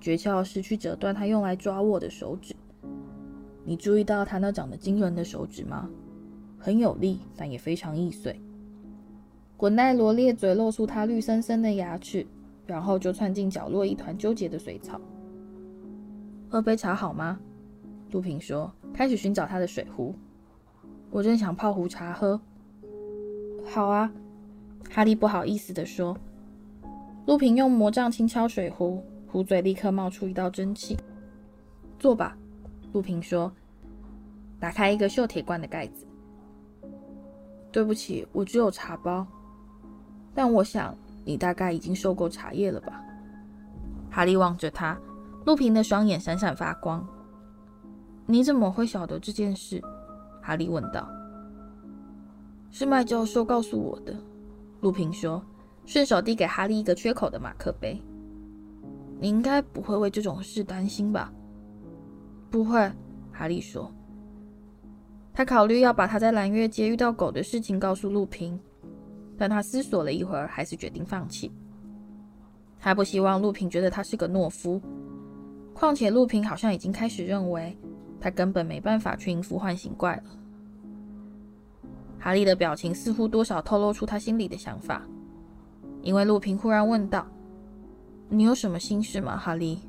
[0.00, 2.56] 诀窍是去折断他用来抓握的手指。
[3.64, 5.88] 你注意到他那长得惊人的手指吗？
[6.58, 8.40] 很有力，但也非常易碎。
[9.56, 12.26] 滚奈罗咧嘴，露出他绿森森的牙齿，
[12.66, 15.00] 然后就窜进角落一团纠结的水草。
[16.48, 17.38] 喝杯茶好吗？
[18.10, 20.14] 路平说，开始寻找他的水壶。
[21.10, 22.40] 我正想泡壶茶喝。
[23.64, 24.12] 好啊，
[24.90, 26.16] 哈利不好意思地说。
[27.26, 30.96] 陆平用魔杖轻敲水壶，壶嘴立刻冒出一道蒸汽。
[31.98, 32.36] 坐吧。
[32.94, 33.50] 路平说
[34.60, 36.06] ：“打开一个锈铁罐的盖子。
[37.72, 39.26] 对不起，我只有茶包，
[40.32, 43.02] 但我想你大概已经受够茶叶了吧？”
[44.12, 44.96] 哈利望着他，
[45.44, 47.04] 路平的双眼闪闪发光。
[48.26, 49.82] “你怎么会晓得这件事？”
[50.40, 51.08] 哈利问道。
[52.70, 54.16] “是麦教授告诉我的。”
[54.82, 55.42] 路平说，
[55.84, 58.00] 顺手递给哈利一个缺口的马克杯。
[59.18, 61.32] “你应该不会为这种事担心吧？”
[62.54, 62.88] 不会，
[63.32, 63.90] 哈利说。
[65.32, 68.56] 他考虑要把他在蓝月街遇到狗的事情告诉路平，
[69.36, 71.50] 但他思索了一会儿，还是决定放弃。
[72.78, 74.80] 他不希望路平觉得他是个懦夫，
[75.72, 77.76] 况且路平好像已经开始认为
[78.20, 80.22] 他根本没办法去应付唤醒怪了。
[82.20, 85.02] 哈利的表情似乎多少透露出他心里的想法，
[86.02, 87.26] 因为路平忽然问道
[88.30, 89.80] ：“你有什么心事吗，哈利？”“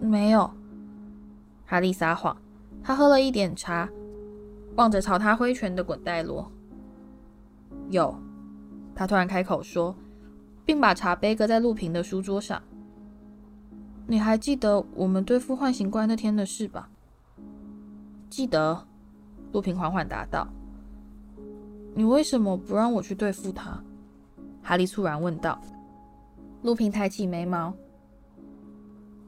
[0.00, 0.48] 没有。”
[1.72, 2.36] 哈利撒谎，
[2.82, 3.88] 他喝了一点茶，
[4.76, 6.52] 望着朝他挥拳的滚带罗。
[7.88, 8.14] 有，
[8.94, 9.96] 他突然开口说，
[10.66, 12.62] 并把茶杯搁在路平的书桌上。
[14.06, 16.90] 你还记得我们对付唤醒怪那天的事吧？
[18.28, 18.86] 记得，
[19.52, 20.46] 路平缓缓答道。
[21.94, 23.82] 你为什么不让我去对付他？
[24.62, 25.58] 哈利猝然问道。
[26.60, 27.72] 路平抬起眉毛。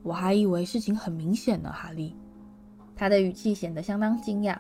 [0.03, 2.15] 我还以为事情很明显呢，哈利。
[2.95, 4.57] 他的语气显得相当惊讶。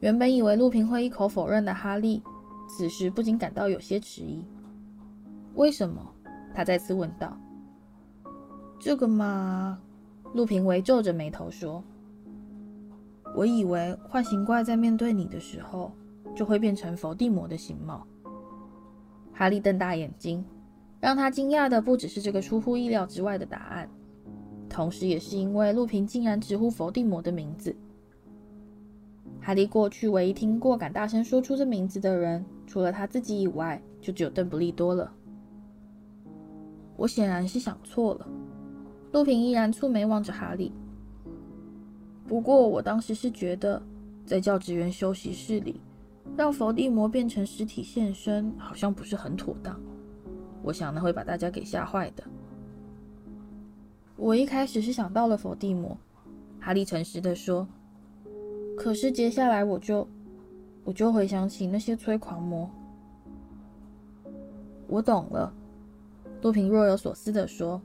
[0.00, 2.22] 原本以为陆平会一口否认的哈利，
[2.68, 4.44] 此时不禁感到有些迟疑。
[5.54, 6.00] 为什么？
[6.54, 7.36] 他再次问道。
[8.78, 9.78] 这个嘛，
[10.32, 11.84] 陆平微皱着眉头说
[13.36, 15.92] ：“我以为幻形怪在面对你的时候，
[16.34, 18.06] 就会变成伏地魔的形貌。”
[19.34, 20.44] 哈利瞪大眼睛，
[20.98, 23.88] 让他惊讶的不只是这个出乎意料之外的答案。
[24.70, 27.74] 同时，也是因为路平竟然直呼伏地魔的名字。
[29.42, 35.12] 哈利过去唯一听过敢大声说出这名字的人，除了他自己以外，就只有邓布利多了。
[36.96, 38.28] 我显然是想错了。
[39.12, 40.72] 路平依然蹙眉望着哈利。
[42.26, 43.82] 不过，我当时是觉得，
[44.24, 45.80] 在教职员休息室里，
[46.36, 49.80] 让伏地魔变成实体现身，好像不是很妥当。
[50.62, 52.22] 我想那会把大家给吓坏的。
[54.22, 55.96] 我一开始是想到了伏地魔，
[56.60, 57.66] 哈利诚实地说。
[58.76, 60.06] 可是接下来我就，
[60.84, 62.68] 我就回想起那些催狂魔。
[64.86, 65.50] 我懂了，
[66.38, 67.80] 多平若有所思地说。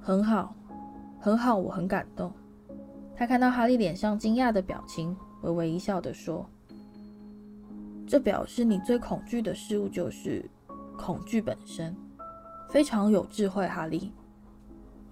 [0.00, 0.56] 很好，
[1.20, 2.32] 很好，我很感动。
[3.14, 6.46] 他看到哈利脸上惊讶的表情，微微一笑地说
[8.08, 10.42] ：“这表示你最恐惧的事物就是
[10.96, 11.94] 恐惧本身，
[12.70, 14.10] 非常有智慧，哈利。”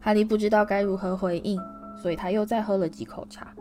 [0.04, 1.58] 哈利不知道该如何回应，
[1.96, 3.54] 所以他又再喝了几口茶。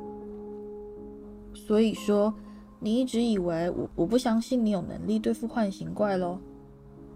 [1.54, 2.34] 所以说，
[2.80, 6.40] 你一直以为我我不相信你有能力对付幻形怪喽？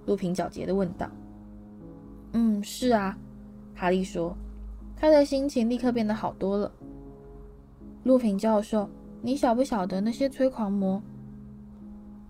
[0.05, 1.09] 路平狡黠地问道。
[2.33, 3.17] 嗯，是啊，
[3.73, 4.37] 哈利说，
[4.95, 6.71] 他的心情立刻变得好多了。
[8.03, 8.87] 路平教授，
[9.23, 11.01] 你晓不晓得那些催狂魔？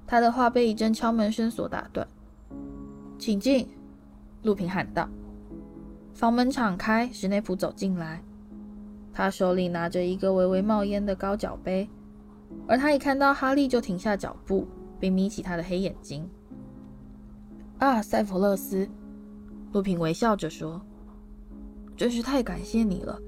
[0.07, 2.07] 他的话被一阵敲门声所打断。
[3.19, 3.67] 请进，
[4.43, 5.09] 路平喊道。
[6.15, 8.23] 房门敞开，史内普走进来，
[9.11, 11.89] 他手里拿着一个微微冒烟的高脚杯，
[12.65, 14.65] 而他一看到哈利就停下脚步，
[14.97, 16.25] 并眯起他的黑眼睛。
[17.79, 18.87] 啊，塞弗勒斯，
[19.73, 20.81] 路平微笑着说
[21.97, 23.19] ：“真是太感谢你了，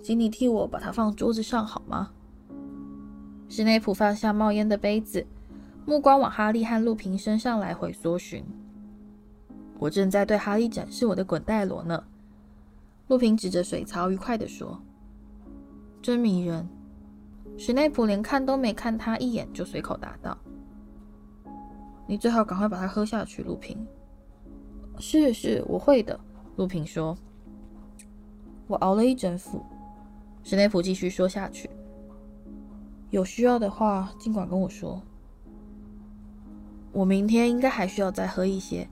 [0.00, 2.12] 请你替我把它放桌子上好吗？”
[3.50, 5.26] 史内普放下冒烟的杯子，
[5.84, 8.44] 目光往哈利和路平身上来回搜寻。
[9.78, 12.04] 我正在对哈利展示我的滚带罗呢。
[13.08, 14.80] 路平指着水槽，愉快地说
[16.00, 16.66] ：“真迷人。”
[17.58, 20.36] 史内普连看都没看他一眼，就随口答道
[22.08, 23.86] ：“你最好赶快把它喝下去，路平。
[24.98, 26.18] ”“是是，我会的。”
[26.56, 27.16] 路平说。
[28.66, 29.62] “我熬了一整宿。”
[30.42, 31.68] 史内普继续说下去。
[33.10, 35.02] “有需要的话，尽管跟我说。
[36.92, 38.88] 我明天应该还需要再喝一些。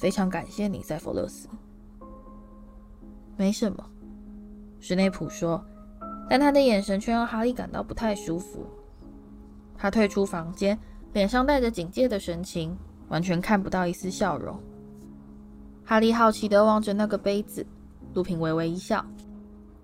[0.00, 1.46] 非常感谢你，塞弗勒斯。
[3.36, 3.84] ”“没什么。”
[4.80, 5.62] 史内普说。
[6.32, 8.64] 但他的眼神却让哈利感到不太舒服。
[9.76, 10.78] 他退出房间，
[11.12, 14.56] 脸上带着警戒的神情，完全看不到一丝笑容。
[15.84, 17.66] 哈利好奇地望着那个杯子，
[18.14, 19.04] 路平微微一笑。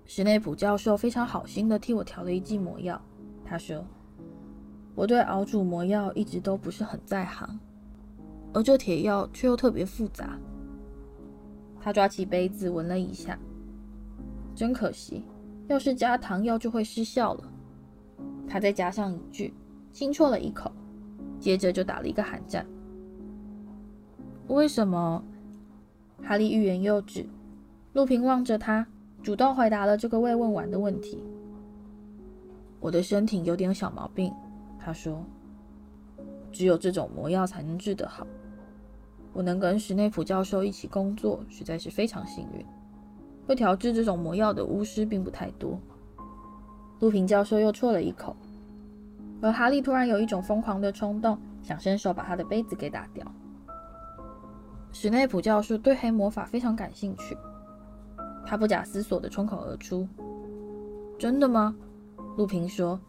[0.05, 3.01] 史内普教授非常好心地替我调了一剂魔药，
[3.43, 3.83] 他说
[4.95, 7.59] ：“我对熬煮魔药一直都不是很在行，
[8.57, 10.35] 而这铁药却又特别复杂。”
[11.79, 13.37] 他抓起杯子闻了一下，
[14.55, 15.23] 真可惜。
[15.67, 17.43] 要是加糖药就会失效了。
[18.47, 19.53] 他再加上一句，
[19.91, 20.71] 轻啜了一口，
[21.39, 22.65] 接着就打了一个寒战。
[24.47, 25.23] 为什么？
[26.23, 27.27] 哈利欲言又止。
[27.93, 28.87] 陆平望着他，
[29.21, 31.23] 主动回答了这个未问完的问题。
[32.79, 34.33] 我的身体有点小毛病，
[34.79, 35.23] 他说，
[36.51, 38.25] 只有这种魔药才能治得好。
[39.37, 42.65] 我能跟史内普教授一起工作，实在是非常幸运。
[43.45, 45.79] 会调制这种魔药的巫师并不太多。
[46.99, 48.35] 路平教授又啜了一口，
[49.39, 53.23] 而哈利突然有一种疯狂的冲动，想伸手把他的杯子给打掉。
[54.91, 57.37] 史内普教授对黑魔法非常感兴趣，
[58.43, 60.07] 他不假思索地冲口而出
[61.19, 61.75] ：“真的吗？”
[62.37, 62.99] 路平说。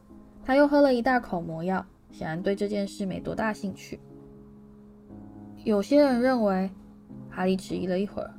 [0.44, 3.98] 他又喝了一大口魔药，显然对这件事没多大兴趣。
[5.68, 6.70] 有些人认为，
[7.28, 8.30] 哈利迟疑了一会儿。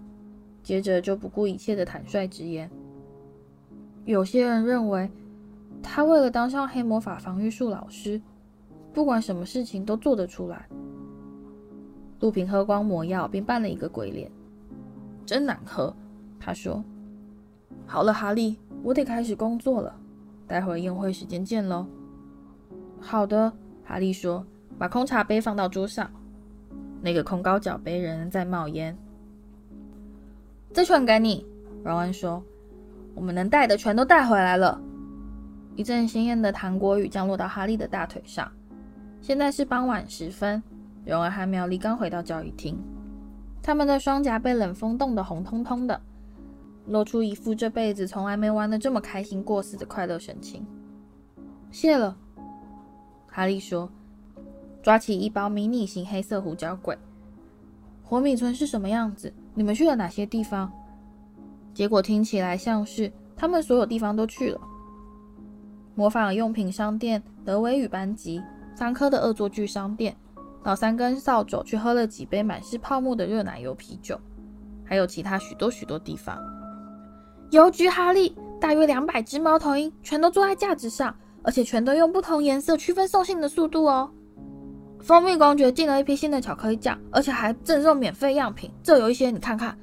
[0.64, 2.68] 接着就不顾一切的坦率直言。
[4.04, 5.08] 有些人认为，
[5.84, 8.20] 他为了当上黑魔法防御术老师，
[8.92, 10.68] 不管什么事情都做得出来。
[12.20, 14.32] 路平喝光魔药，并扮了一个鬼脸。
[15.24, 15.96] 真难喝，
[16.40, 16.84] 他说。
[17.86, 19.96] 好了，哈利，我得开始工作了。
[20.48, 21.86] 待会儿宴会时间见喽。
[23.00, 23.54] 好的，
[23.86, 24.44] 哈利说，
[24.80, 26.10] 把空茶杯放到桌上。
[27.02, 28.98] 那个空高脚杯仍然在冒烟。
[30.74, 31.46] 这串给你，
[31.84, 32.44] 荣恩说
[33.16, 34.80] ：“我们能带的全都带回来了。”
[35.76, 38.52] 一阵鲜艳的糖果雨降落到哈利的大腿上。
[39.22, 40.62] 现在是傍晚时分，
[41.06, 42.78] 荣恩和妙丽刚回到教育厅，
[43.62, 46.00] 他们的双颊被冷风冻得红彤彤的，
[46.88, 50.66] 露出一副这辈子从来没玩得这么开心过似的快乐神情。
[51.72, 52.18] 谢了，
[53.28, 53.90] 哈利说，
[54.90, 56.98] 抓起一包迷你型黑色胡椒鬼。
[58.02, 59.32] 火米村是什么样子？
[59.54, 60.72] 你们去了哪些地方？
[61.76, 64.60] 结果听起来像是他们所有地方都去了。
[65.94, 68.42] 魔法用品商店、德维与班级、
[68.74, 70.18] 三科的恶作剧商店，
[70.64, 74.20] 老三跟扫帚去喝了几杯满是泡沫的热奶油啤酒，
[74.84, 76.36] 还有其他许多许多地方。
[77.52, 84.10] 邮局哈利，大约两百只猫头鹰全都坐在架子上，而且全都用不同颜色区分送信的速度哦。
[85.02, 88.72] 蜂蜜公爵进了一批新的巧克力酱，而且还赠送免费样品。
[88.84, 89.78] 这有一些，你看看。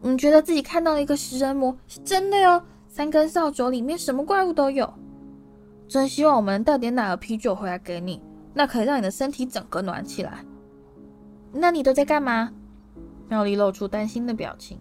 [0.00, 2.62] 你觉得自己看到了一个食人魔，是真的哟。
[2.88, 4.92] 三根扫帚里面什么怪物都有。
[5.88, 8.20] 真希望我们带点奶和啤酒回来给你，
[8.54, 10.44] 那可以让你的身体整个暖起来。
[11.52, 12.50] 那你都在干嘛？
[13.28, 14.78] 妙丽露出担心的表情。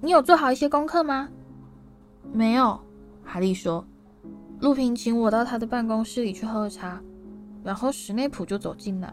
[0.00, 1.28] 你有做好一些功课吗？
[2.32, 2.80] 没有，
[3.24, 3.84] 哈利说。
[4.60, 7.00] 陆平请我到他的办公室里去喝茶。
[7.66, 9.12] 然后史内普就走进来，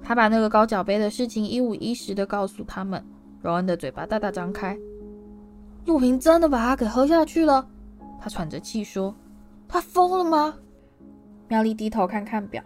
[0.00, 3.04] 他把那个高脚杯的事情一五一十的告诉他们。
[3.42, 4.78] 荣恩的嘴巴大大张开，
[5.84, 7.68] 路平真的把他给喝下去了。
[8.20, 9.12] 他喘着气说
[9.66, 10.54] ：“他疯了吗？”
[11.50, 12.62] 妙丽低头看看表，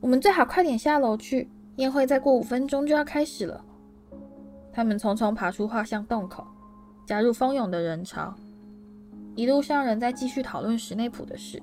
[0.00, 3.64] 我们最好快点下楼去，宴会再过五分钟就要开始了。
[4.72, 6.44] 他们匆匆爬出画像洞口，
[7.06, 8.34] 加入蜂拥的人潮，
[9.36, 11.62] 一路上人在继续讨论史内普的事。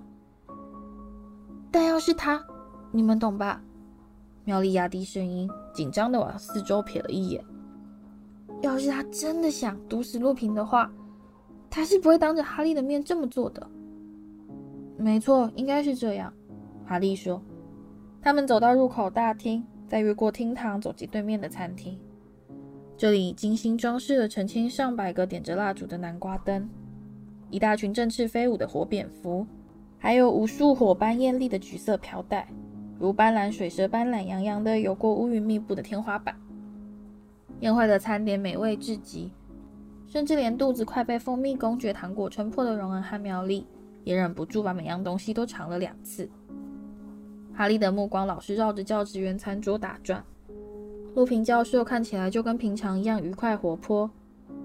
[1.71, 2.45] 但要是他，
[2.91, 3.63] 你们懂吧？
[4.43, 7.43] 妙丽压低声音，紧张地往四周瞥了一眼。
[8.61, 10.91] 要是他真的想毒死路平的话，
[11.69, 13.65] 他是不会当着哈利的面这么做的。
[14.97, 16.31] 没错，应该是这样。
[16.85, 17.41] 哈利说。
[18.21, 21.97] 他们走到入口大厅，再越过厅堂，走进对面的餐厅。
[22.95, 26.69] 这里精心装饰了成千上百个点着蜡烛的南瓜灯，
[27.49, 29.47] 一大群振翅飞舞的火蝙蝠。
[30.03, 32.47] 还有无数火般艳丽的橘色飘带，
[32.99, 36.35] 如斑斓水蛇般懒洋洋地游过乌云密布的天花板。
[37.59, 39.31] 宴会的餐点美味至极，
[40.07, 43.67] 甚至连肚子快被蜂蜜公爵糖果撑破的荣恩和妙丽，
[44.03, 46.27] 也忍不住把每样东西都尝了两次。
[47.53, 50.23] 哈利的目光老是绕着教职员餐桌打转。
[51.13, 54.09] 路平教授看起来就跟平常一样愉快活泼，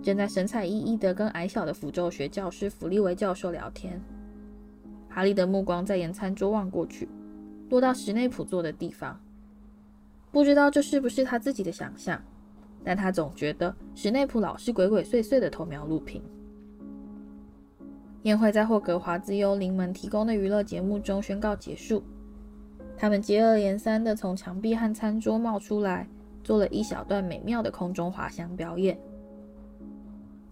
[0.02, 4.00] 正在神采奕奕地跟矮小的符咒学教师弗利维教授聊天。
[5.16, 7.08] 哈利的目光再沿餐桌望过去，
[7.70, 9.18] 落到史内普坐的地方。
[10.30, 12.20] 不知道这是不是他自己的想象，
[12.84, 16.22] 但他总觉得史内普老是鬼鬼祟祟地偷瞄录屏。
[18.24, 22.02] 宴会在霍格华兹幽灵们提供的娱乐节目中宣告结束，
[22.94, 26.06] 他们接二连三地从墙壁和餐桌冒出来。
[26.44, 28.96] 做了一小段美妙的空中滑翔表演。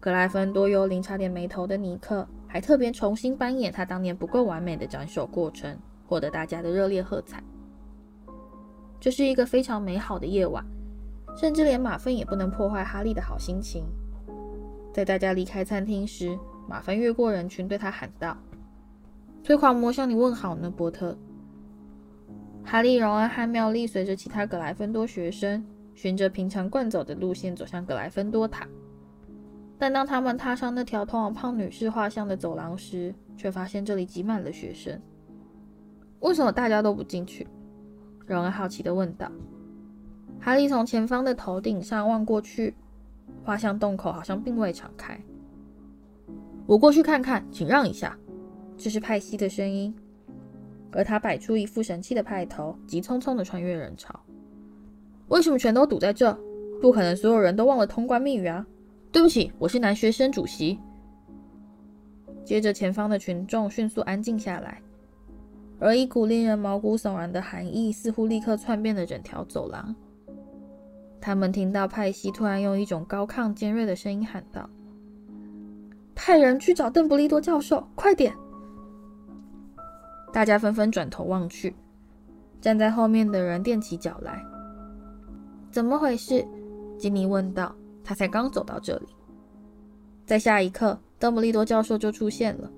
[0.00, 5.76] 格莱芬多幽灵差点没头的尼克还特别重新扮演他当年不够完美的斩首过程，
[6.06, 7.42] 获得大家的热烈喝彩。
[9.00, 10.64] 这是一个非常美好的夜晚，
[11.36, 13.82] 甚至连马粪也不能破坏哈利的好心情。
[14.92, 16.38] 在大家离开餐厅时，
[16.68, 18.36] 马粪越过人群对他喊道
[19.42, 21.18] ：“催狂魔向你问好呢，波特。”
[22.62, 25.66] 哈利、荣恩和妙丽随着其他格莱芬多学生。
[25.92, 28.66] 循着平常惯走的路线走向格莱芬多塔，
[29.78, 35.00] 但当他们踏上那条通往胖女士画像的走廊时，却发现这里挤满了学生。
[36.20, 37.46] 为什么大家都不进去？
[38.26, 39.30] 荣恩好奇地问道。
[40.40, 42.74] 哈利从前方的头顶上望过去，
[43.42, 45.18] 画像洞口好像并未敞开。
[46.66, 48.16] 我过去看看，请让一下。
[48.76, 49.94] 这是派西的声音，
[50.92, 54.18] 而他摆出一副神气的派头，急匆匆地穿越人潮。
[55.28, 56.36] 为什么全都堵在这？
[56.80, 58.66] 不可能所有人都忘了通关密语啊！
[59.14, 60.76] 对不起，我是男学生主席。
[62.44, 64.82] 接着，前方的群众迅速安静下来，
[65.78, 69.94] 而一股令人毛骨悚然的寒意似乎立刻窜遍了整条走廊。
[71.20, 74.68] 他们听到派西突然用一种高亢尖锐的声音喊道
[76.16, 78.34] ：“派人去找邓布利多教授，快点！”
[80.34, 81.72] 大家纷纷转头望去，
[82.60, 84.44] 站在后面的人踮起脚来。
[85.70, 86.44] 怎么回事？
[86.98, 87.72] 金妮问道。
[88.04, 89.06] 他才刚走到这里，
[90.26, 92.70] 在下一刻，邓布利多教授就出现了。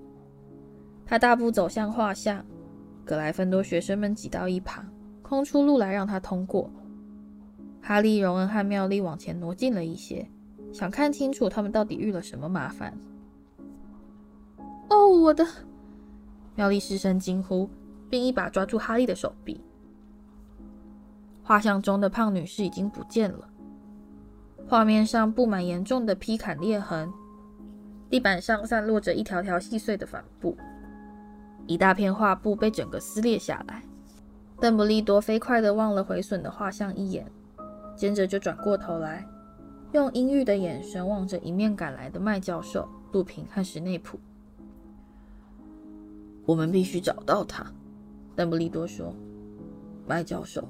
[1.04, 2.44] 他大步走向画像，
[3.04, 4.84] 格莱芬多学生们挤到一旁，
[5.22, 6.70] 空出路来让他通过。
[7.82, 10.28] 哈利、荣恩和妙丽往前挪近了一些，
[10.72, 12.96] 想看清楚他们到底遇了什么麻烦。
[14.88, 15.44] 哦，我的！
[16.54, 17.68] 妙丽失声惊呼，
[18.08, 19.60] 并一把抓住哈利的手臂。
[21.42, 23.48] 画像中的胖女士已经不见了，
[24.68, 27.12] 画面上布满严重的劈砍裂痕，
[28.10, 30.56] 地板上散落着一条条细碎的帆布，
[31.66, 33.82] 一大片画布被整个撕裂下来。
[34.60, 37.30] 邓布利多飞快地望了毁损的画像一眼，
[37.94, 39.24] 接着就转过头来，
[39.92, 44.18] 用阴郁的眼神望着迎面赶来的麦教授、杜平和史内普。
[46.44, 47.64] 我们必须找到他，
[48.34, 49.14] 邓布利多说。
[50.06, 50.68] 麦教授。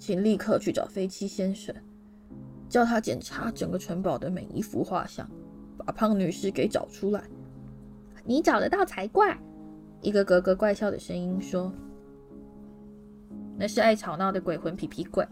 [0.00, 1.74] 请立刻去找飞七先生，
[2.68, 5.28] 叫他检查整个城堡的每一幅画像，
[5.76, 7.22] 把胖女士给找出来。
[8.24, 9.38] 你找得到才怪！
[10.00, 11.72] 一个咯咯怪笑的声音说
[13.58, 15.26] ：“那是爱吵闹的鬼魂皮皮鬼，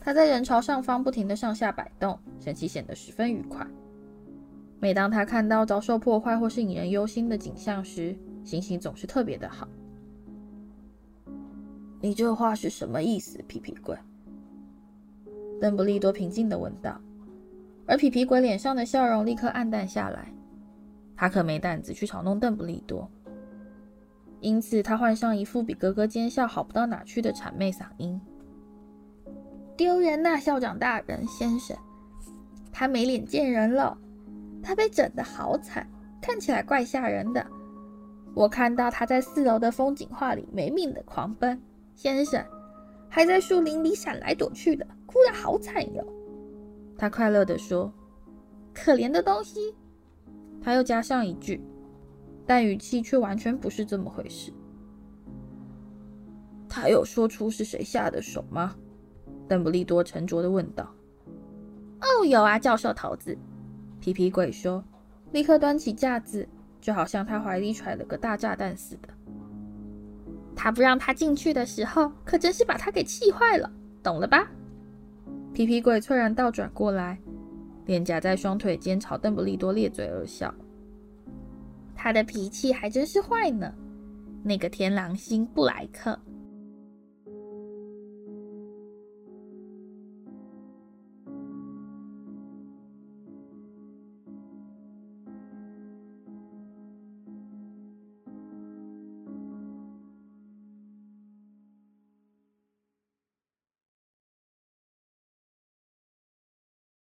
[0.00, 3.66] 他在人潮上方不停的上下摆动，神情显得十分愉快。
[4.80, 9.68] 每当他看到遭受破坏或是引人忧心的景象时，心情总是特别的好。”
[12.00, 13.96] 你这话是什么意思，皮皮鬼？
[15.64, 17.00] 邓布利多平静地问道。
[17.86, 20.28] 而皮皮鬼脸上的笑容立刻黯淡下来。
[21.16, 23.10] 他可没胆子去嘲弄邓布利多，
[24.40, 28.20] 因此他换上一副比咯咯奸笑好不到哪去的谄媚嗓音
[29.74, 31.74] ：“丢人呐，校长大人先生，
[32.70, 33.96] 他没脸见人了。
[34.62, 35.88] 他被整得好惨，
[36.20, 37.46] 看起来怪吓人的。
[38.34, 41.58] 我看到他在四楼的风景画里没命的狂奔。”
[41.96, 42.44] 先生
[43.08, 46.04] 还在树林里闪来躲去的，哭得好惨哟。
[46.98, 47.92] 他快乐地说
[48.74, 49.72] ：“可怜的东西。”
[50.60, 51.62] 他又加上一句，
[52.44, 54.52] 但语气却完全不是这么回事。
[56.68, 58.74] 他有说出是谁下的手吗？
[59.46, 60.92] 邓布利多沉着地问道。
[62.02, 63.38] “哦，有啊，教授头子。”
[64.00, 64.82] 皮皮鬼说，
[65.30, 66.48] 立刻端起架子，
[66.80, 69.08] 就好像他怀里揣了个大炸弹似的。
[70.56, 73.70] 他不让他进去的时候，可真是把他给气坏了，
[74.02, 74.50] 懂了吧？
[75.54, 77.16] 皮皮鬼猝然倒转过来，
[77.86, 80.52] 脸颊在双腿间，朝邓布利多咧嘴而笑。
[81.94, 83.72] 他的脾气还真是坏呢，
[84.42, 86.18] 那个天狼星布莱克。